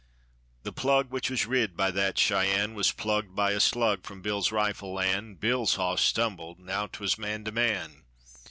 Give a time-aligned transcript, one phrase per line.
[0.63, 4.51] The plug which was rid by that Cheyenne Was plugged by a slug from Bill's
[4.51, 8.01] rifle, an' Bill's hoss stumbled now 'twas man to man!